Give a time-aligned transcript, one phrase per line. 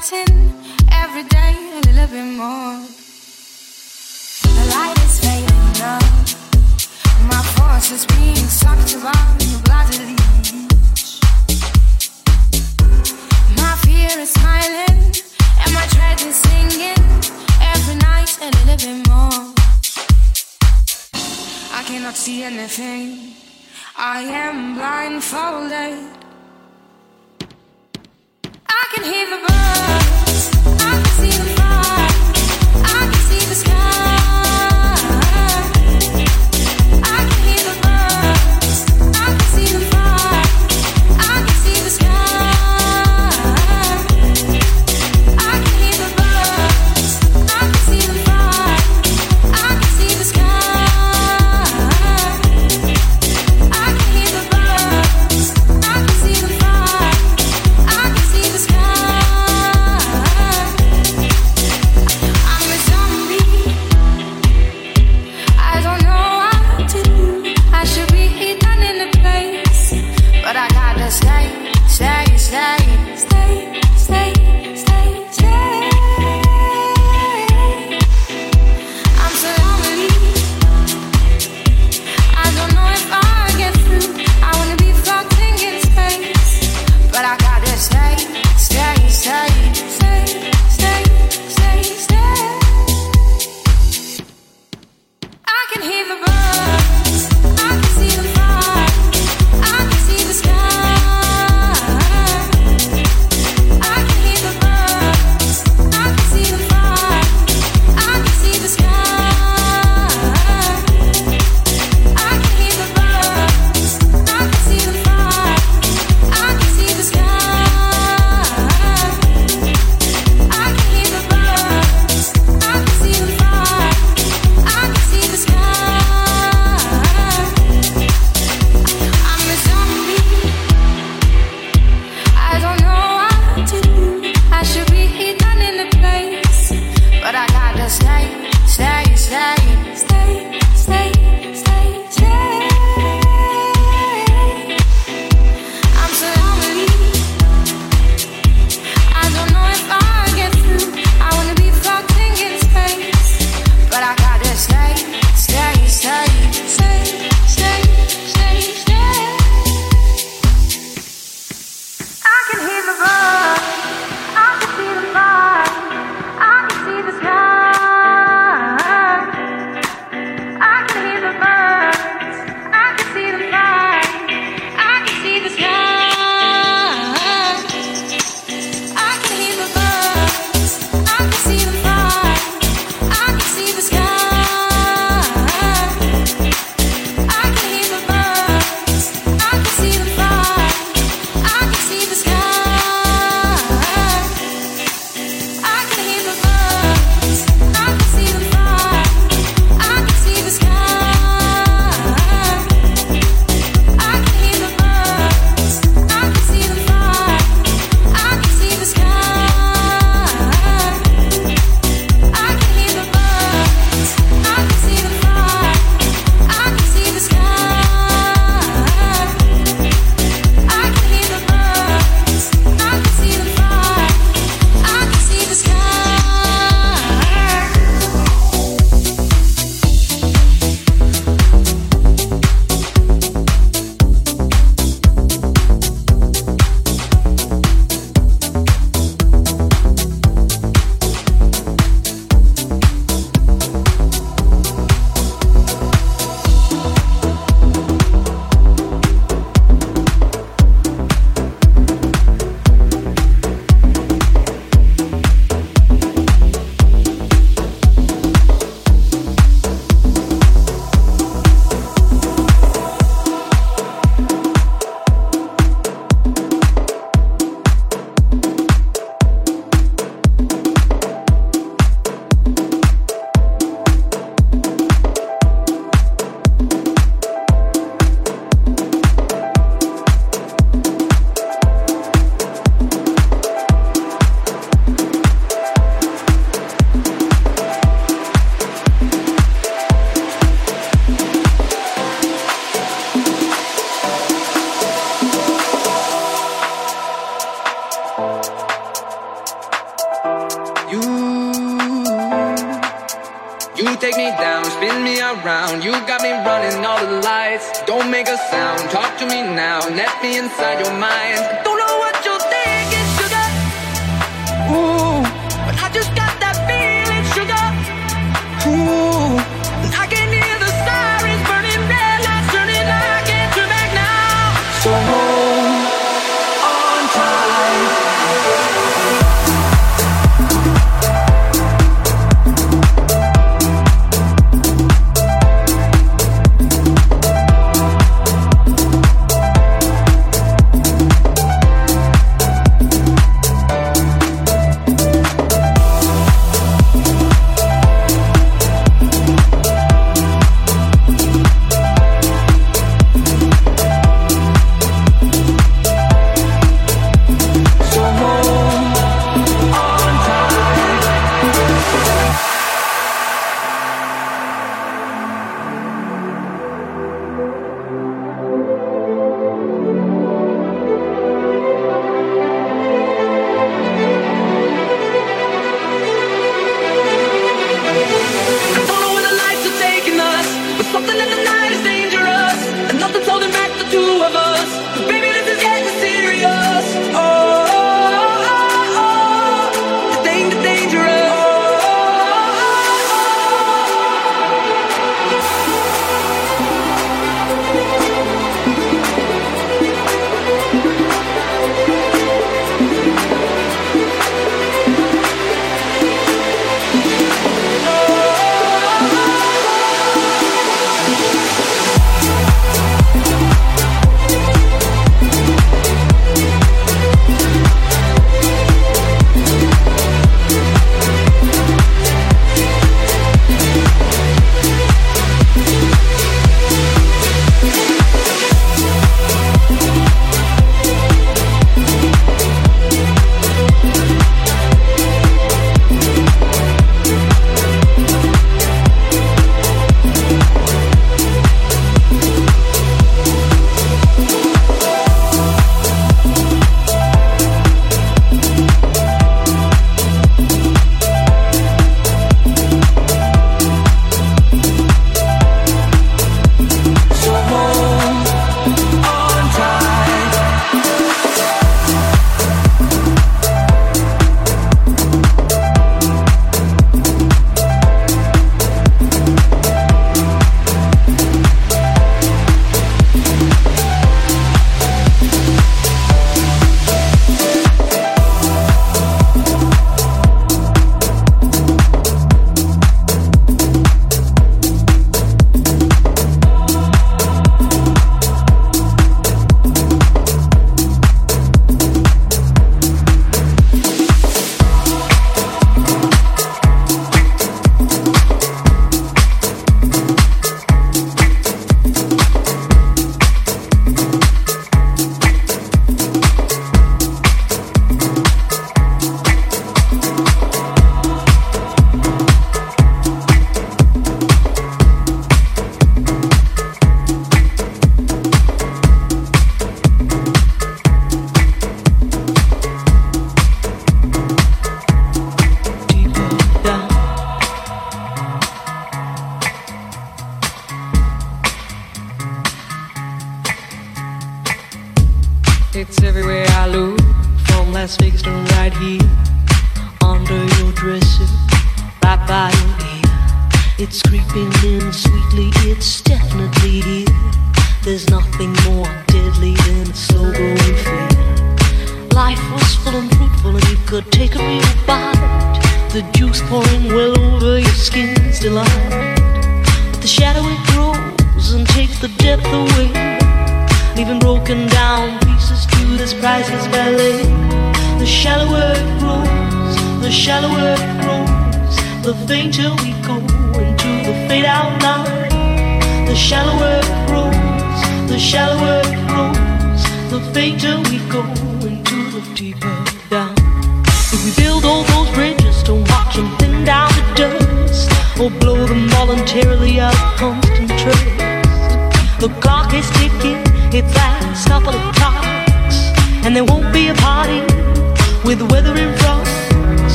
[0.00, 0.54] is hurting
[0.92, 2.80] every day a little bit more.
[4.42, 5.98] The light is fading now.
[7.28, 9.46] My force is being sucked around the
[10.08, 10.52] leech.
[13.56, 15.12] My fear is smiling
[15.60, 17.02] and my dread is singing
[17.60, 19.54] every night a little bit more.
[21.72, 23.34] I cannot see anything.
[23.96, 26.29] I am blindfolded.
[28.72, 30.44] I can hear the birds,
[30.80, 32.10] I can see the fire.
[32.84, 34.19] I can see the sky.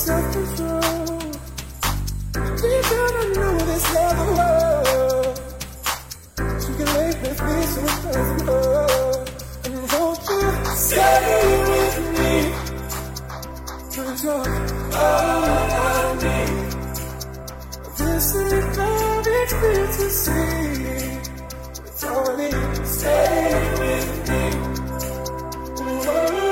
[0.00, 0.80] self-control.
[3.36, 4.26] Know this never.
[6.64, 7.18] You can make.
[9.64, 10.40] And won't you
[10.74, 11.28] stay
[11.70, 12.34] with me?
[14.96, 16.70] All I need.
[17.98, 18.28] This
[18.76, 20.50] not to see.
[22.84, 23.40] Stay
[23.78, 24.42] with me.
[26.06, 26.49] Whoa.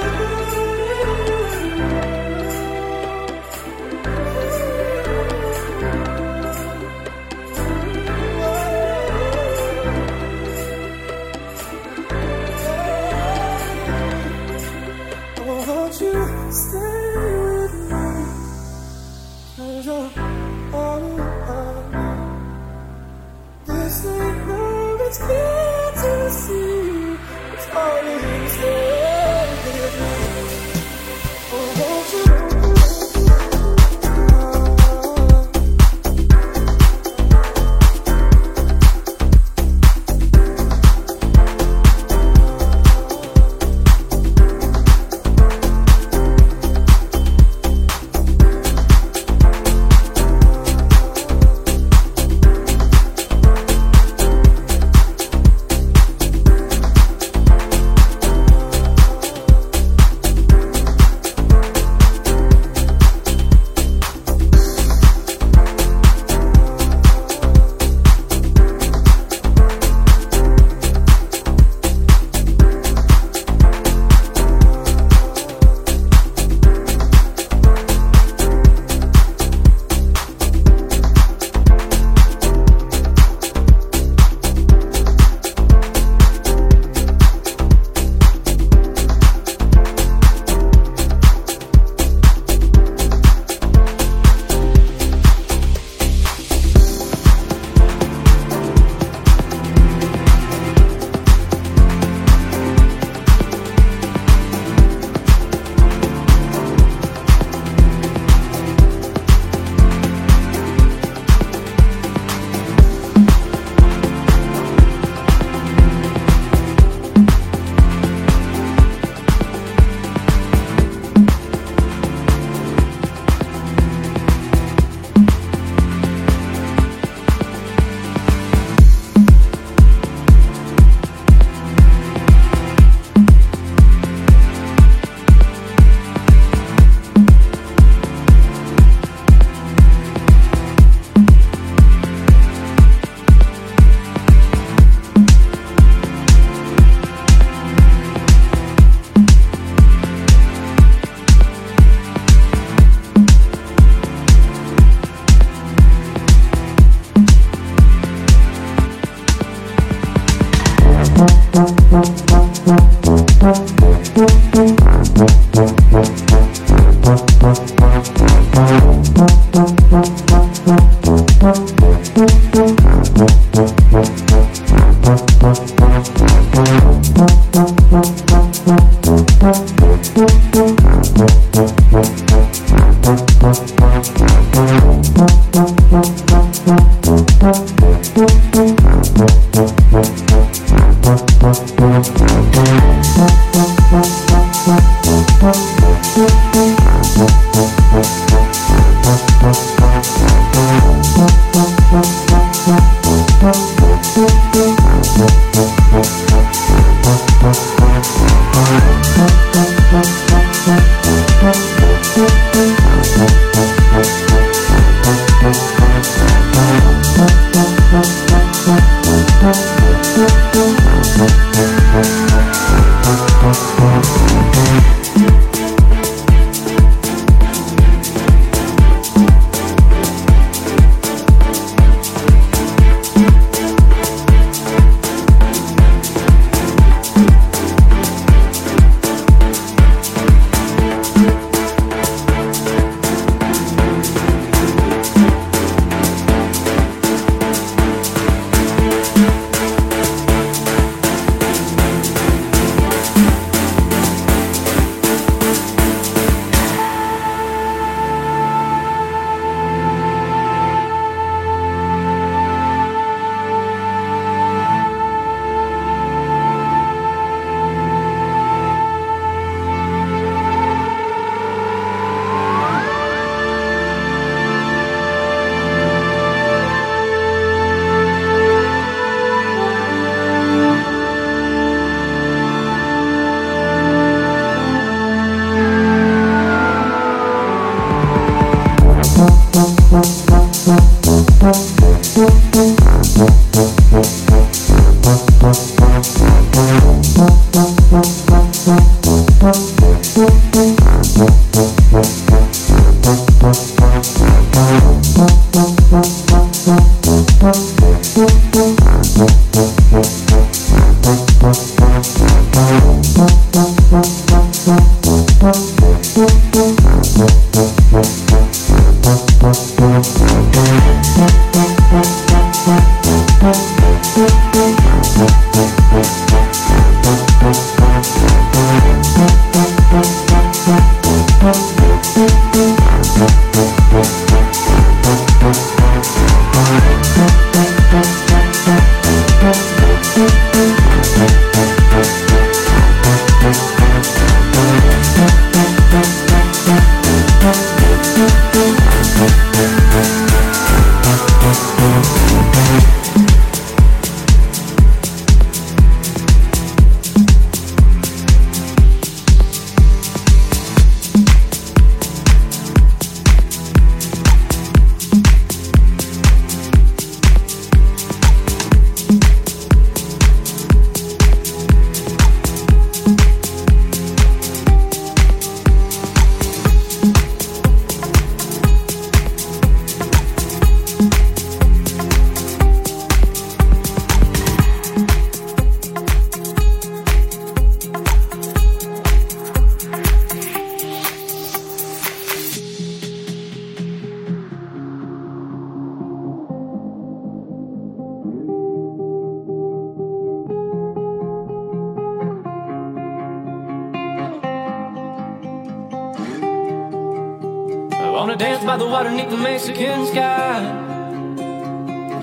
[408.19, 410.59] Wanna dance by the water neath the Mexican sky.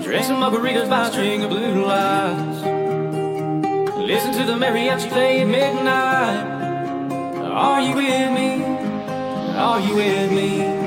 [0.02, 2.60] Drink some margaritas by a string of blue lights.
[3.96, 6.44] Listen to the mariachi play at midnight.
[7.50, 8.62] Are you with me?
[9.56, 10.85] Are you with me?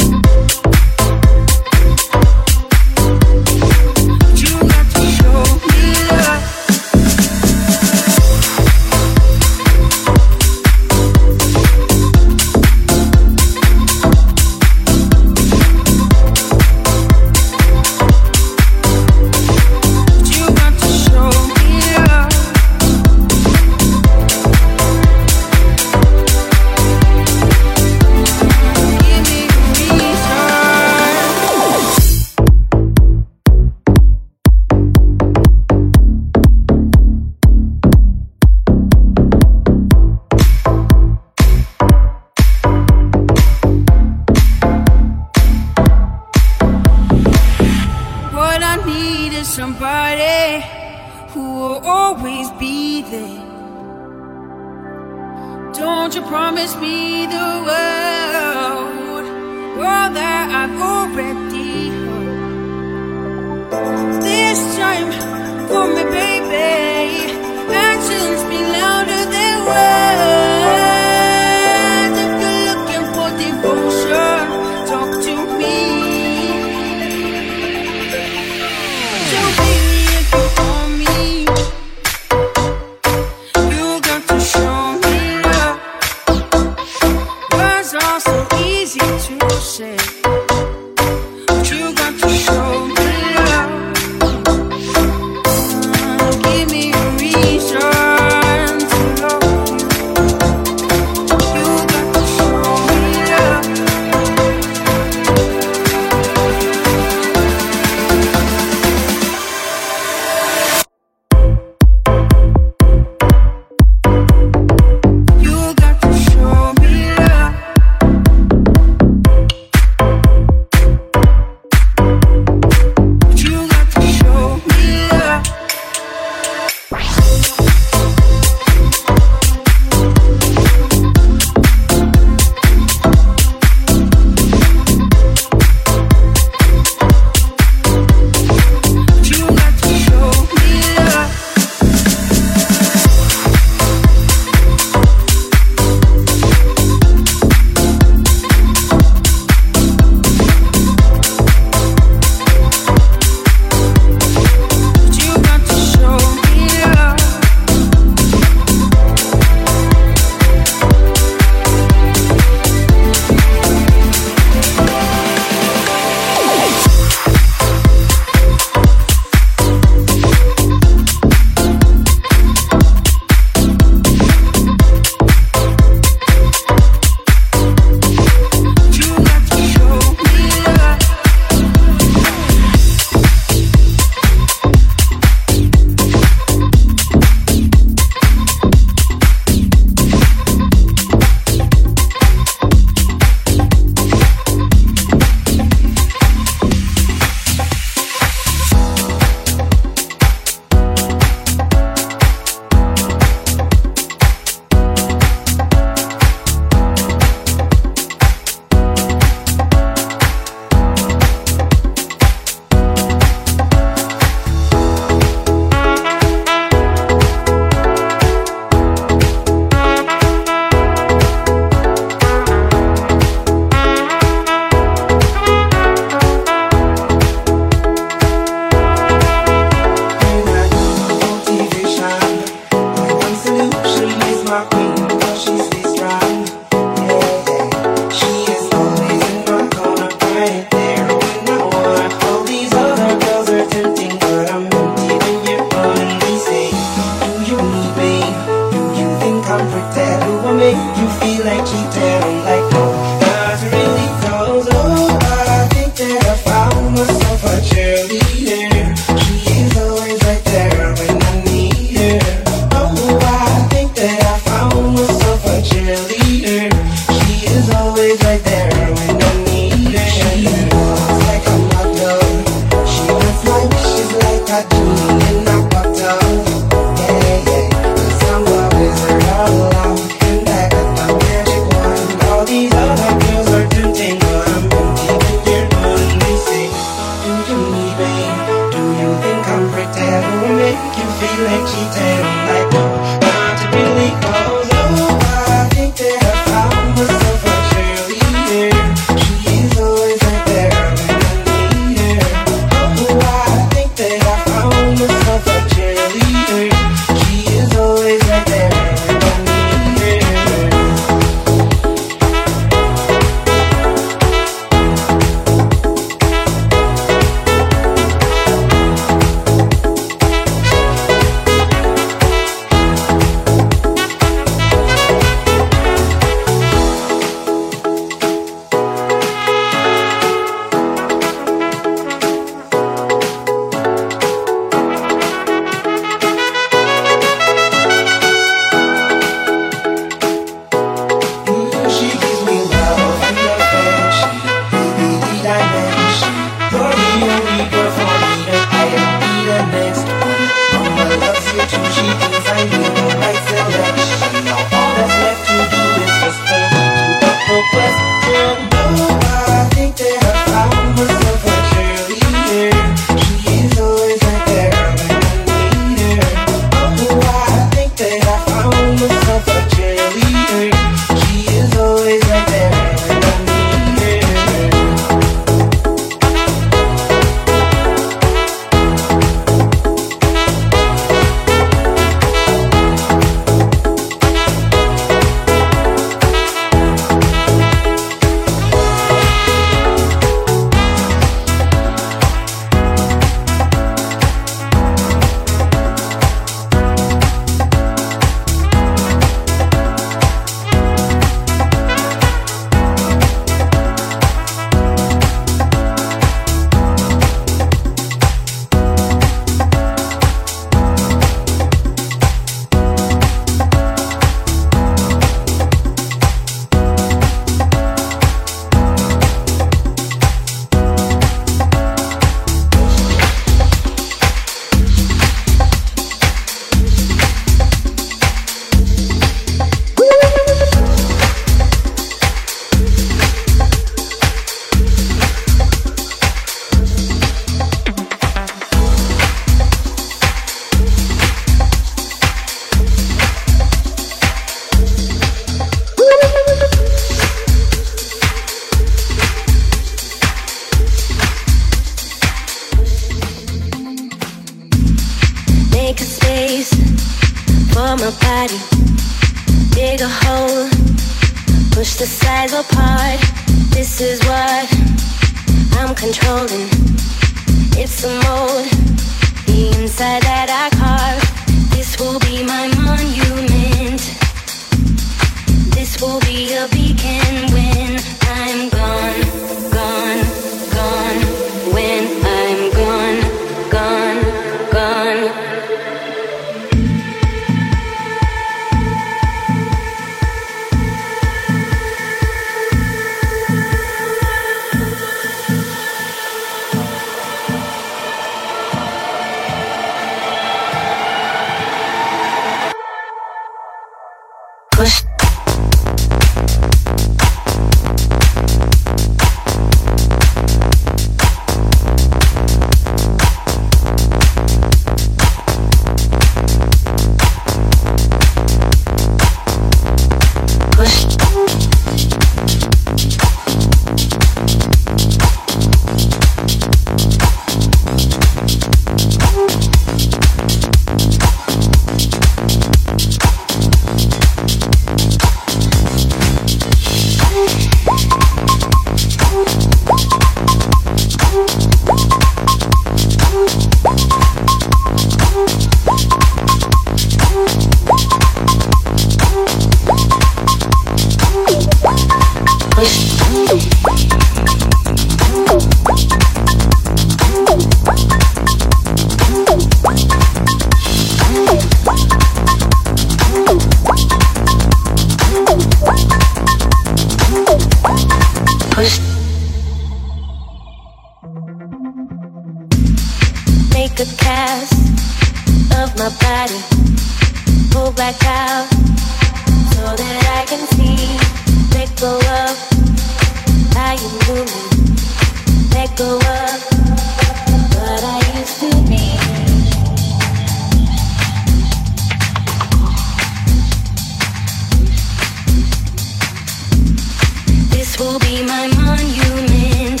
[598.00, 600.00] will be my monument.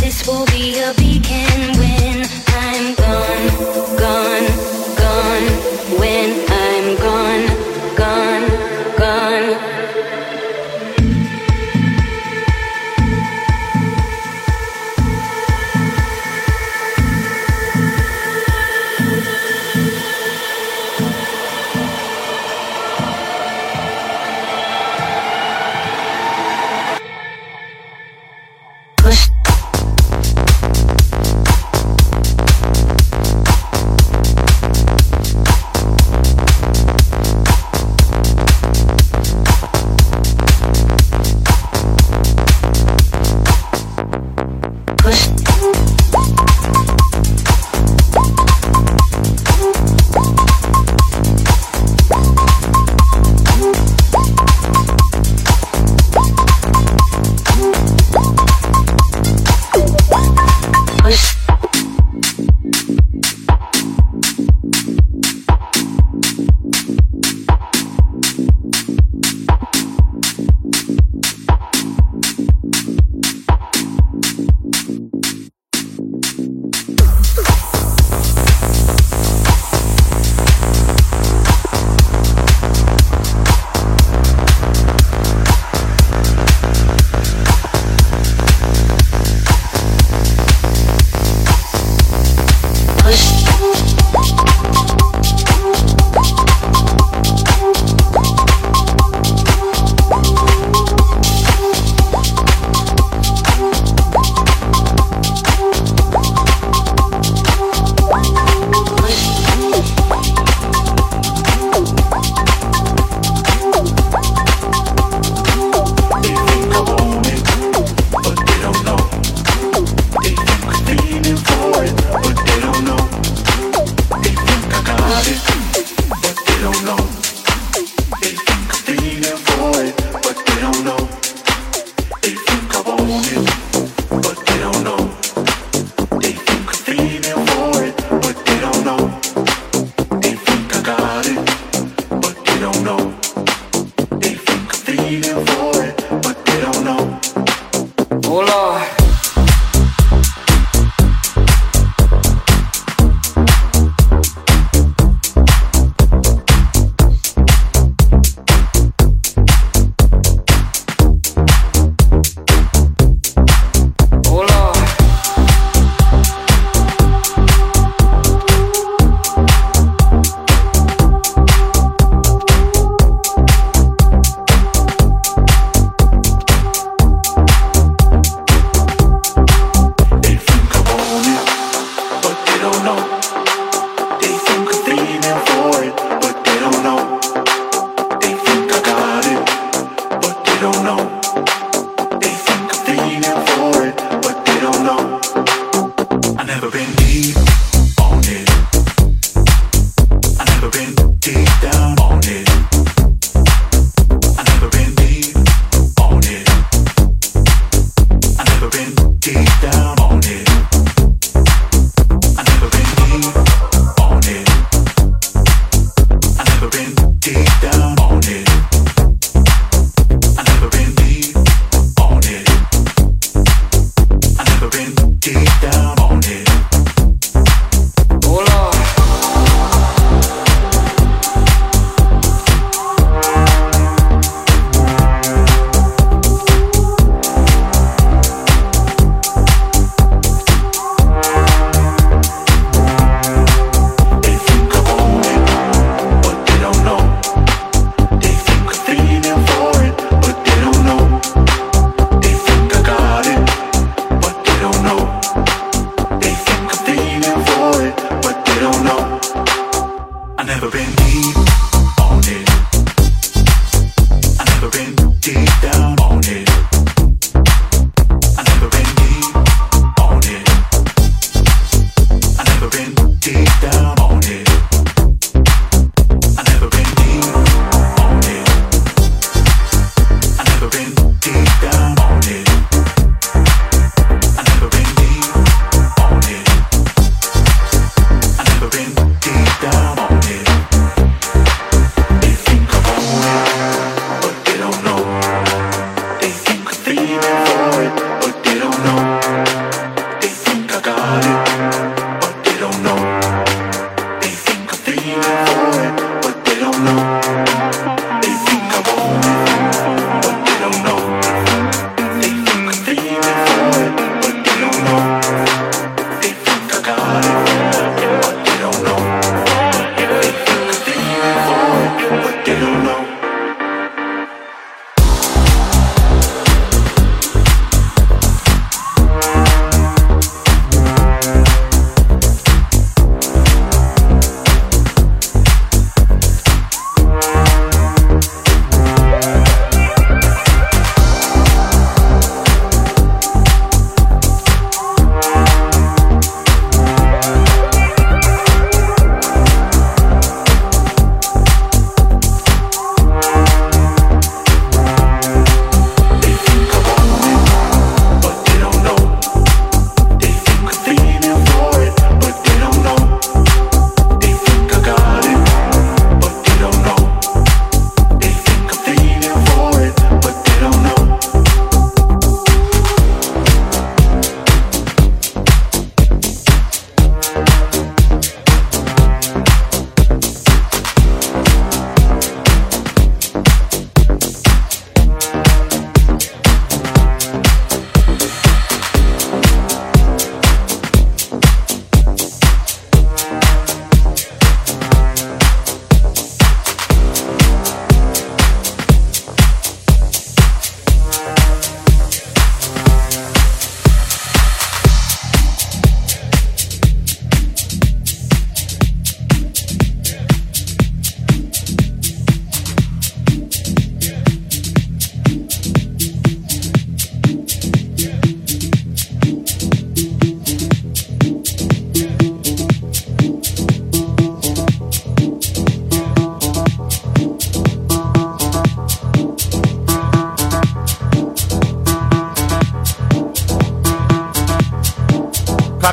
[0.00, 1.93] This will be a beacon when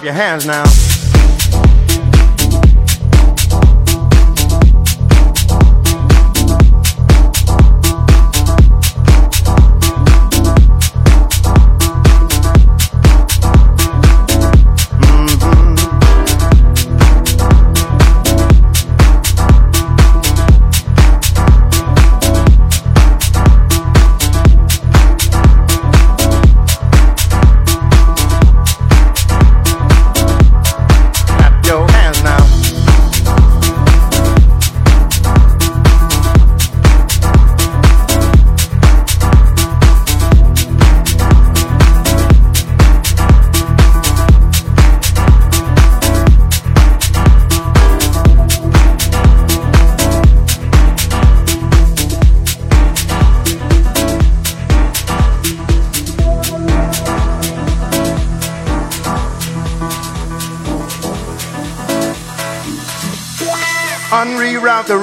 [0.03, 0.90] Your hands now.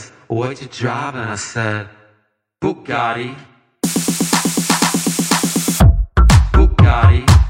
[0.00, 1.20] Says, What you driving?
[1.20, 1.88] I said,
[2.62, 3.34] Bugatti.
[6.52, 7.49] Bugatti.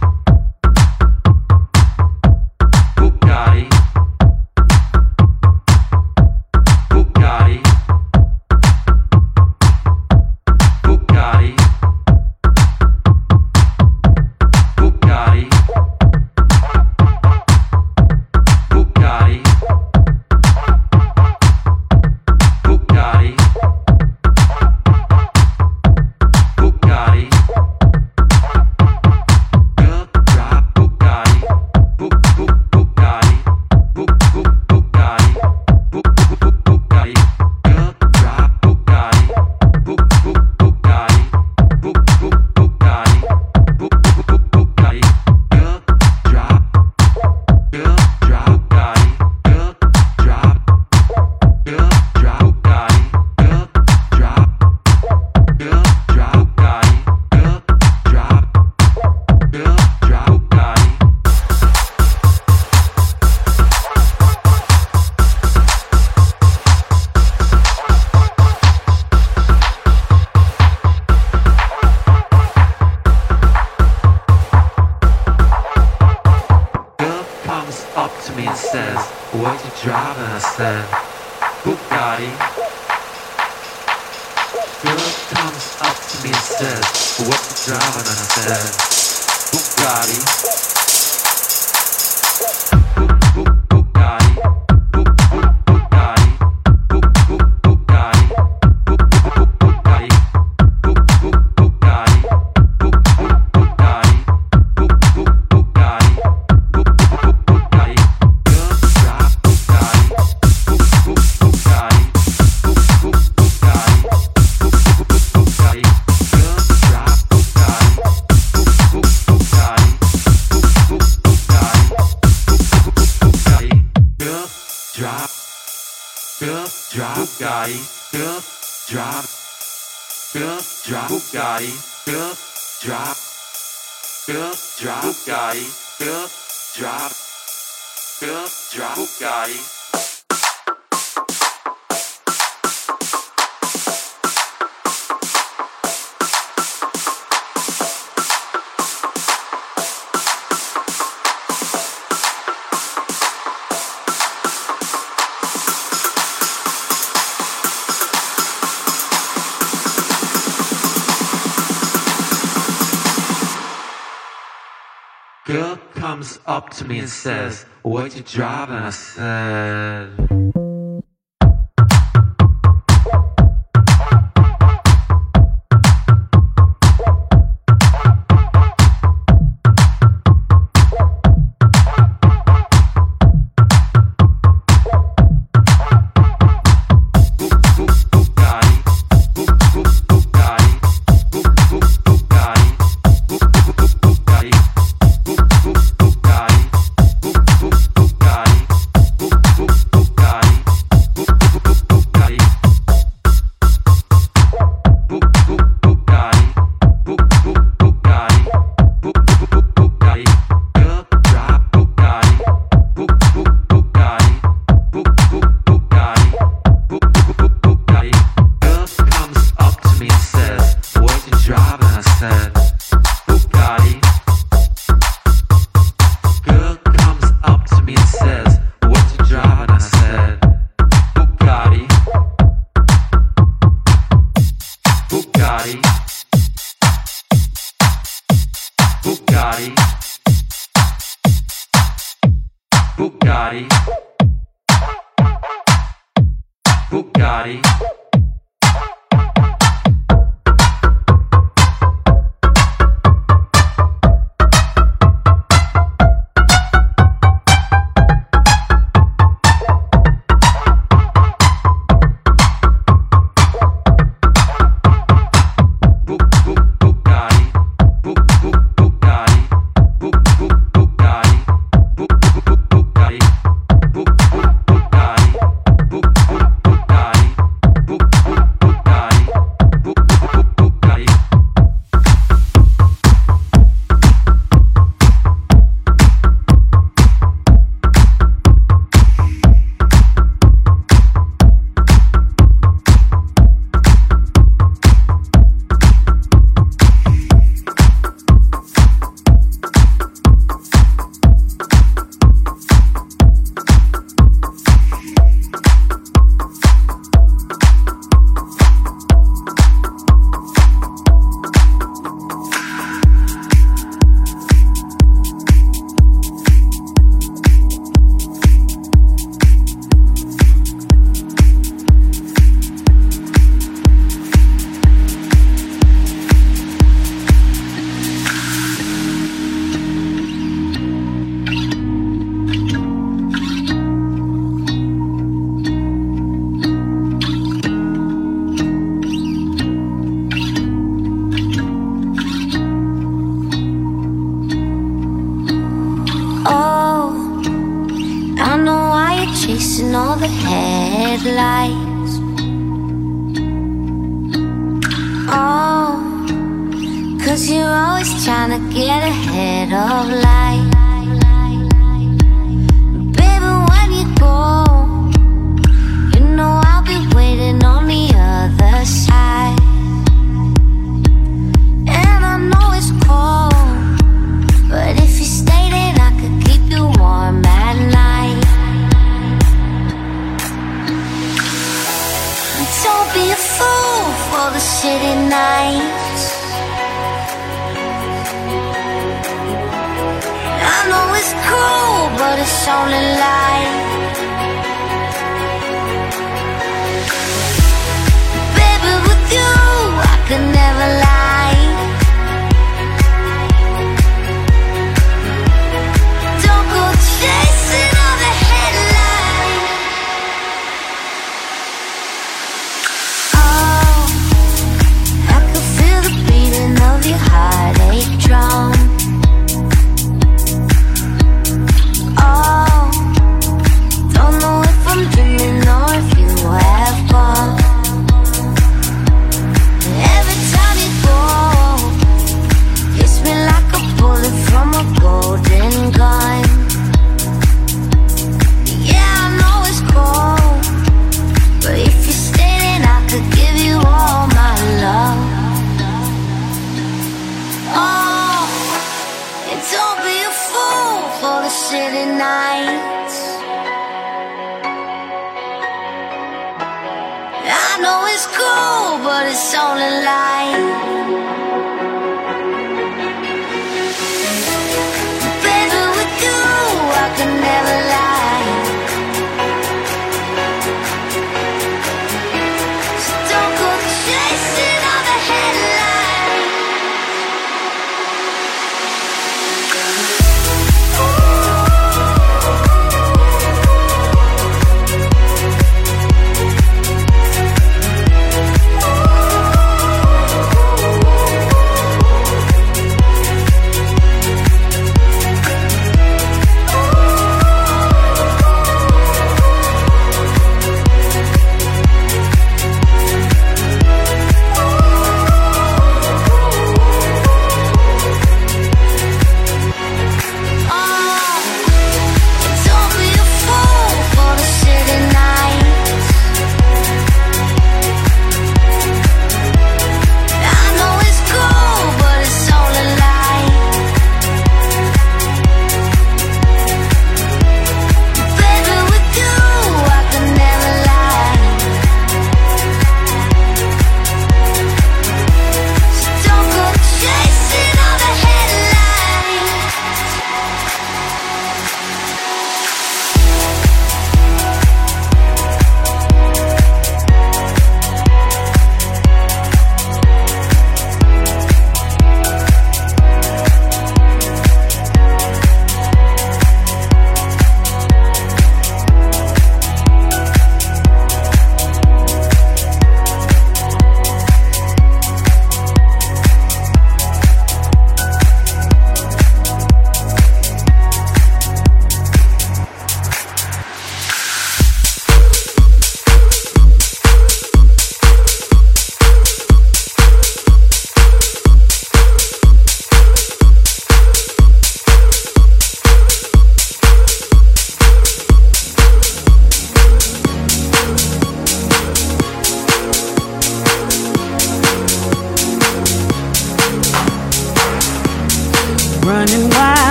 [166.73, 168.77] To me and says, What you driving?
[168.77, 170.60] I said,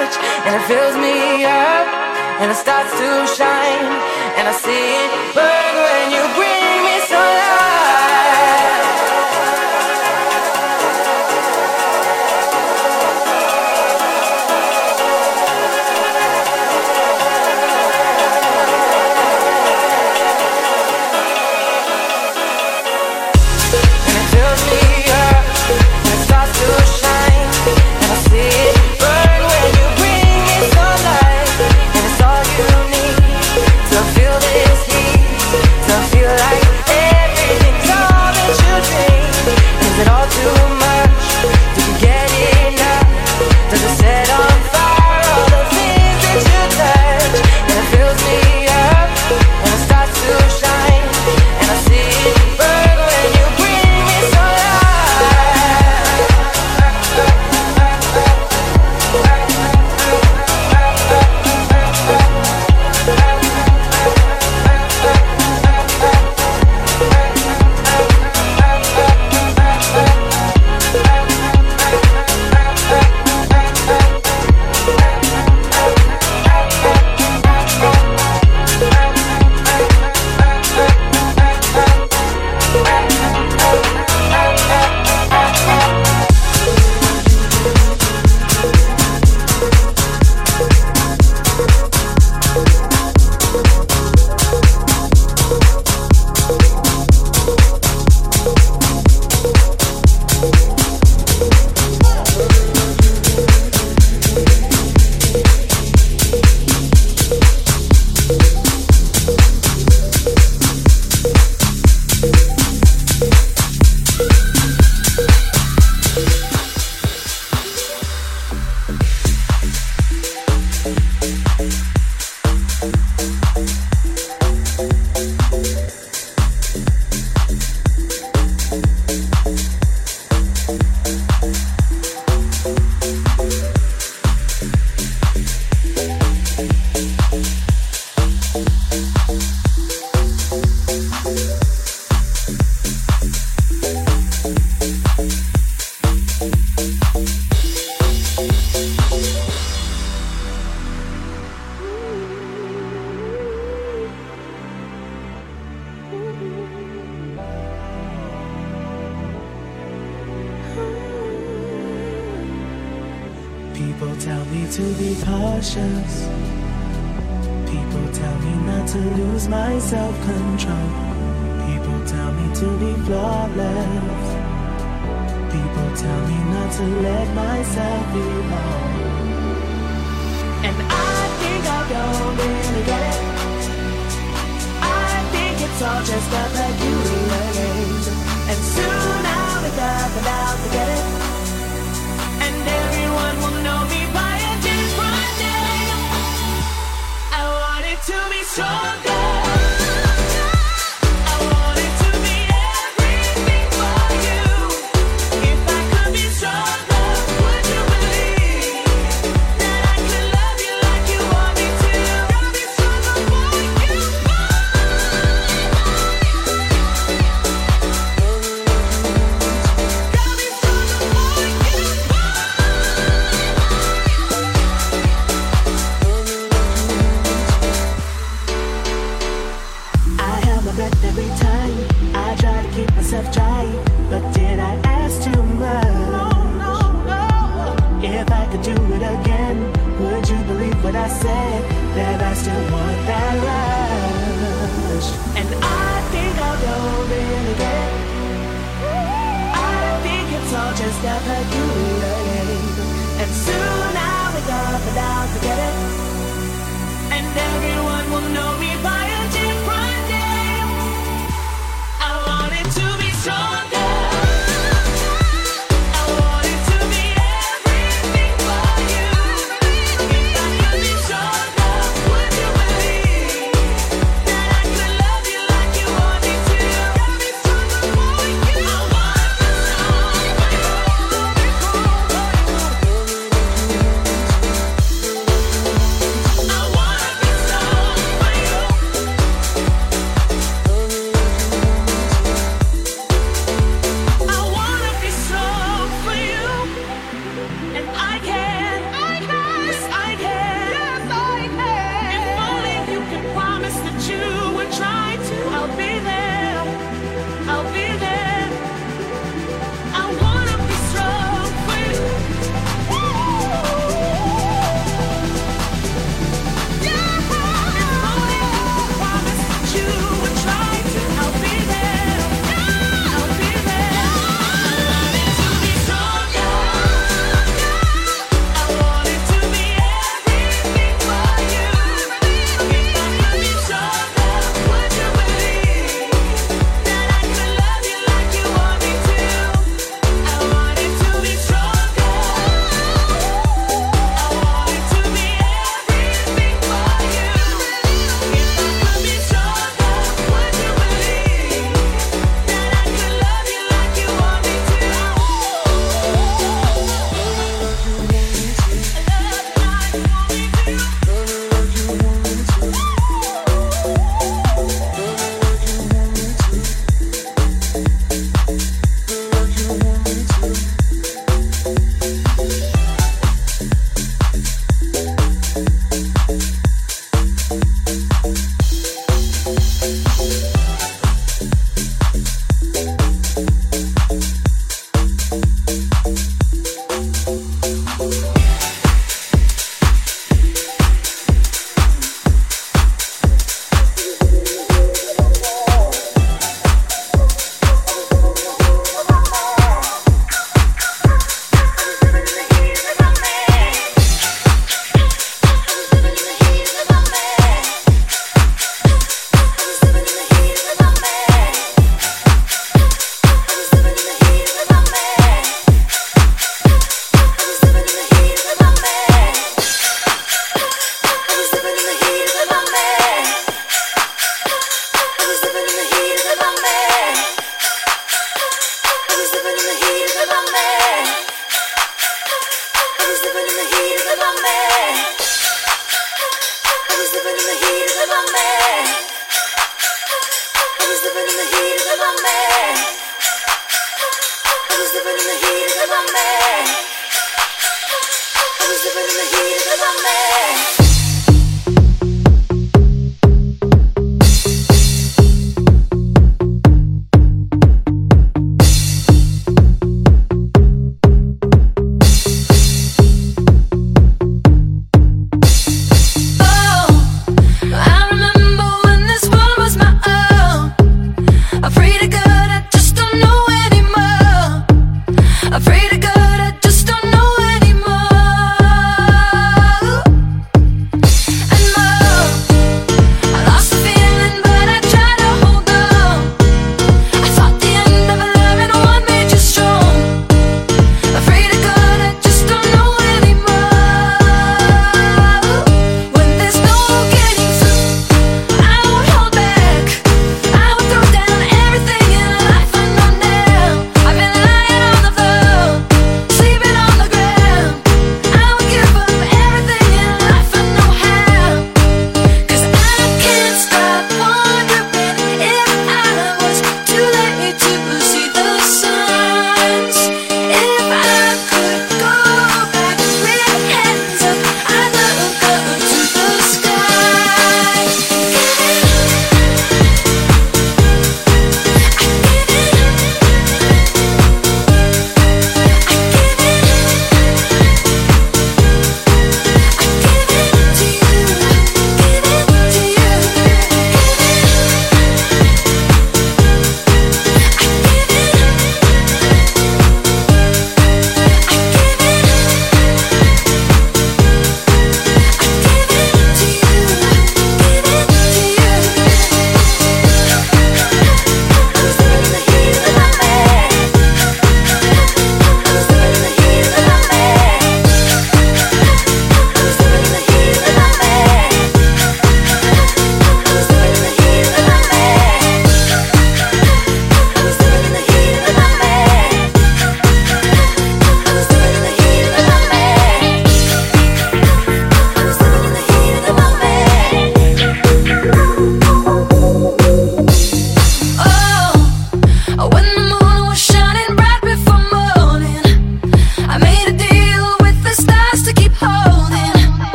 [0.00, 0.16] touch
[0.46, 1.86] and it fills me up
[2.40, 3.90] and it starts to shine
[4.38, 5.49] and I see it burn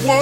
[0.00, 0.21] need